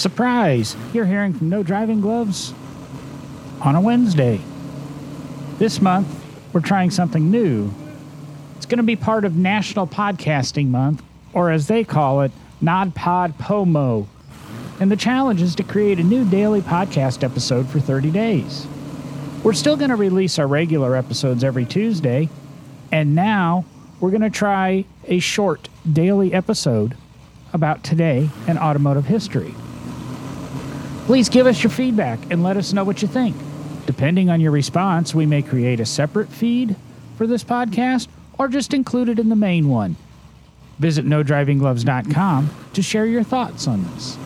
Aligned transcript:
Surprise! 0.00 0.78
You're 0.94 1.04
hearing 1.04 1.34
from 1.34 1.50
No 1.50 1.62
Driving 1.62 2.00
Gloves 2.00 2.54
on 3.60 3.76
a 3.76 3.82
Wednesday. 3.82 4.40
This 5.58 5.82
month, 5.82 6.08
we're 6.54 6.62
trying 6.62 6.90
something 6.90 7.30
new. 7.30 7.70
It's 8.56 8.64
going 8.64 8.78
to 8.78 8.82
be 8.82 8.96
part 8.96 9.26
of 9.26 9.36
National 9.36 9.86
Podcasting 9.86 10.68
Month, 10.68 11.02
or 11.34 11.50
as 11.50 11.66
they 11.66 11.84
call 11.84 12.22
it, 12.22 12.32
NAPODPOMO. 12.62 14.06
And 14.80 14.90
the 14.90 14.96
challenge 14.96 15.42
is 15.42 15.54
to 15.56 15.62
create 15.62 15.98
a 15.98 16.02
new 16.02 16.24
daily 16.24 16.62
podcast 16.62 17.22
episode 17.22 17.68
for 17.68 17.78
30 17.78 18.10
days. 18.10 18.66
We're 19.42 19.52
still 19.52 19.76
going 19.76 19.90
to 19.90 19.96
release 19.96 20.38
our 20.38 20.46
regular 20.46 20.96
episodes 20.96 21.44
every 21.44 21.66
Tuesday, 21.66 22.30
and 22.90 23.14
now 23.14 23.66
we're 24.00 24.12
going 24.12 24.22
to 24.22 24.30
try 24.30 24.86
a 25.04 25.18
short 25.18 25.68
daily 25.92 26.32
episode 26.32 26.96
about 27.52 27.84
today 27.84 28.30
and 28.48 28.58
automotive 28.58 29.04
history. 29.04 29.54
Please 31.10 31.28
give 31.28 31.48
us 31.48 31.60
your 31.60 31.72
feedback 31.72 32.20
and 32.30 32.44
let 32.44 32.56
us 32.56 32.72
know 32.72 32.84
what 32.84 33.02
you 33.02 33.08
think. 33.08 33.34
Depending 33.84 34.30
on 34.30 34.40
your 34.40 34.52
response, 34.52 35.12
we 35.12 35.26
may 35.26 35.42
create 35.42 35.80
a 35.80 35.84
separate 35.84 36.28
feed 36.28 36.76
for 37.18 37.26
this 37.26 37.42
podcast 37.42 38.06
or 38.38 38.46
just 38.46 38.72
include 38.72 39.08
it 39.08 39.18
in 39.18 39.28
the 39.28 39.34
main 39.34 39.68
one. 39.68 39.96
Visit 40.78 41.04
nodrivinggloves.com 41.04 42.50
to 42.74 42.80
share 42.80 43.06
your 43.06 43.24
thoughts 43.24 43.66
on 43.66 43.82
this. 43.90 44.16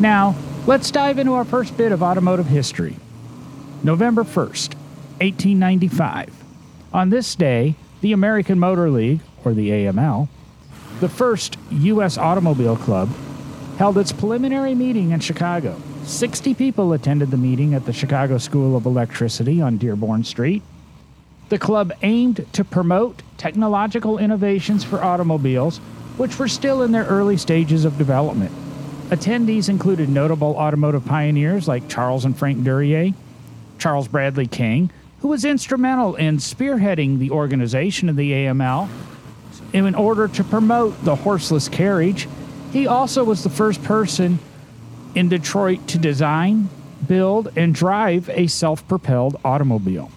Now, 0.00 0.34
let's 0.66 0.90
dive 0.90 1.20
into 1.20 1.34
our 1.34 1.44
first 1.44 1.76
bit 1.76 1.92
of 1.92 2.02
automotive 2.02 2.46
history. 2.46 2.96
November 3.84 4.24
1st, 4.24 4.74
1895. 5.20 6.34
On 6.92 7.10
this 7.10 7.36
day, 7.36 7.76
the 8.00 8.10
American 8.10 8.58
Motor 8.58 8.90
League, 8.90 9.20
or 9.44 9.54
the 9.54 9.70
AML, 9.70 10.26
the 10.98 11.08
first 11.08 11.56
U.S. 11.70 12.18
automobile 12.18 12.76
club, 12.76 13.10
held 13.76 13.98
its 13.98 14.12
preliminary 14.12 14.74
meeting 14.74 15.10
in 15.10 15.20
Chicago. 15.20 15.80
60 16.04 16.54
people 16.54 16.92
attended 16.92 17.30
the 17.30 17.36
meeting 17.36 17.74
at 17.74 17.86
the 17.86 17.92
Chicago 17.92 18.38
School 18.38 18.76
of 18.76 18.86
Electricity 18.86 19.60
on 19.60 19.78
Dearborn 19.78 20.24
Street. 20.24 20.62
The 21.48 21.58
club 21.58 21.92
aimed 22.02 22.46
to 22.52 22.64
promote 22.64 23.22
technological 23.36 24.18
innovations 24.18 24.84
for 24.84 25.02
automobiles, 25.02 25.78
which 26.16 26.38
were 26.38 26.48
still 26.48 26.82
in 26.82 26.92
their 26.92 27.04
early 27.04 27.36
stages 27.36 27.84
of 27.84 27.98
development. 27.98 28.52
Attendees 29.10 29.68
included 29.68 30.08
notable 30.08 30.56
automotive 30.56 31.04
pioneers 31.04 31.68
like 31.68 31.88
Charles 31.88 32.24
and 32.24 32.36
Frank 32.36 32.64
Duryea, 32.64 33.12
Charles 33.78 34.08
Bradley 34.08 34.46
King, 34.46 34.90
who 35.20 35.28
was 35.28 35.44
instrumental 35.44 36.14
in 36.14 36.38
spearheading 36.38 37.18
the 37.18 37.30
organization 37.30 38.08
of 38.08 38.16
the 38.16 38.30
AML 38.30 38.88
in 39.72 39.94
order 39.94 40.28
to 40.28 40.44
promote 40.44 41.04
the 41.04 41.16
horseless 41.16 41.68
carriage. 41.68 42.28
He 42.74 42.88
also 42.88 43.22
was 43.22 43.44
the 43.44 43.50
first 43.50 43.84
person 43.84 44.40
in 45.14 45.28
Detroit 45.28 45.86
to 45.86 45.96
design, 45.96 46.68
build, 47.06 47.52
and 47.54 47.72
drive 47.72 48.28
a 48.30 48.48
self 48.48 48.86
propelled 48.88 49.40
automobile. 49.44 50.10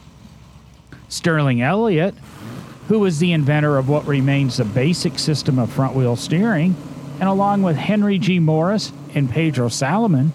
Sterling 1.07 1.61
Elliott, 1.61 2.15
who 2.87 2.97
was 2.97 3.19
the 3.19 3.31
inventor 3.31 3.77
of 3.77 3.87
what 3.87 4.07
remains 4.07 4.57
the 4.57 4.65
basic 4.65 5.19
system 5.19 5.59
of 5.59 5.71
front 5.71 5.95
wheel 5.95 6.15
steering, 6.15 6.75
and 7.19 7.29
along 7.29 7.61
with 7.61 7.75
Henry 7.75 8.17
G. 8.17 8.39
Morris 8.39 8.91
and 9.13 9.29
Pedro 9.29 9.69
Salomon, 9.69 10.33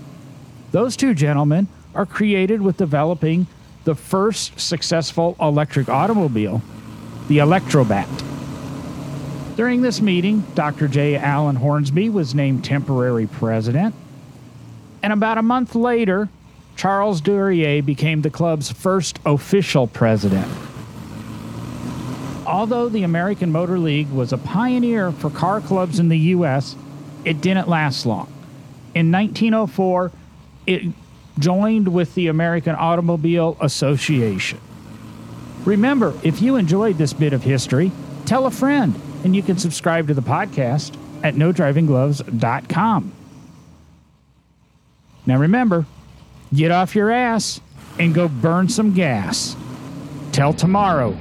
those 0.70 0.96
two 0.96 1.14
gentlemen 1.14 1.66
are 1.92 2.06
created 2.06 2.62
with 2.62 2.76
developing 2.76 3.48
the 3.82 3.96
first 3.96 4.60
successful 4.60 5.36
electric 5.40 5.88
automobile, 5.88 6.62
the 7.26 7.38
Electrobat. 7.38 8.31
During 9.56 9.82
this 9.82 10.00
meeting, 10.00 10.40
Dr. 10.54 10.88
J. 10.88 11.16
Allen 11.16 11.56
Hornsby 11.56 12.08
was 12.08 12.34
named 12.34 12.64
temporary 12.64 13.26
president, 13.26 13.94
and 15.02 15.12
about 15.12 15.36
a 15.36 15.42
month 15.42 15.74
later, 15.74 16.30
Charles 16.74 17.20
Duryea 17.20 17.82
became 17.82 18.22
the 18.22 18.30
club's 18.30 18.72
first 18.72 19.18
official 19.26 19.86
president. 19.86 20.50
Although 22.46 22.88
the 22.88 23.02
American 23.02 23.52
Motor 23.52 23.78
League 23.78 24.08
was 24.10 24.32
a 24.32 24.38
pioneer 24.38 25.12
for 25.12 25.28
car 25.28 25.60
clubs 25.60 25.98
in 25.98 26.08
the 26.08 26.18
U.S., 26.18 26.74
it 27.24 27.40
didn't 27.40 27.68
last 27.68 28.06
long. 28.06 28.32
In 28.94 29.12
1904, 29.12 30.12
it 30.66 30.82
joined 31.38 31.88
with 31.88 32.14
the 32.14 32.28
American 32.28 32.74
Automobile 32.74 33.56
Association. 33.60 34.60
Remember, 35.64 36.14
if 36.22 36.42
you 36.42 36.56
enjoyed 36.56 36.98
this 36.98 37.12
bit 37.12 37.32
of 37.32 37.42
history, 37.42 37.92
tell 38.26 38.46
a 38.46 38.50
friend, 38.50 39.00
and 39.24 39.34
you 39.36 39.42
can 39.42 39.58
subscribe 39.58 40.08
to 40.08 40.14
the 40.14 40.22
podcast 40.22 40.96
at 41.22 41.34
nodrivinggloves.com. 41.34 43.12
Now 45.24 45.38
remember, 45.38 45.86
get 46.52 46.70
off 46.70 46.94
your 46.96 47.10
ass 47.10 47.60
and 47.98 48.14
go 48.14 48.28
burn 48.28 48.68
some 48.68 48.92
gas. 48.94 49.56
Till 50.32 50.52
tomorrow. 50.52 51.12